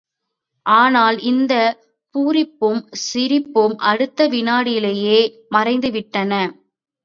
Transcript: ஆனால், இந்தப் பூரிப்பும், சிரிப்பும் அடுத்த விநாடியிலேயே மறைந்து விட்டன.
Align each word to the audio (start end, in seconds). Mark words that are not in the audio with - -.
ஆனால், 0.65 1.17
இந்தப் 1.23 1.77
பூரிப்பும், 2.15 2.81
சிரிப்பும் 3.03 3.77
அடுத்த 3.85 4.27
விநாடியிலேயே 4.27 5.19
மறைந்து 5.49 5.91
விட்டன. 5.91 6.33